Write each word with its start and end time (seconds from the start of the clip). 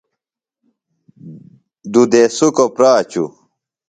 دُوۡ 1.91 2.07
دیسُکوۡ 2.11 2.71
پراچوۡ۔ 2.75 3.29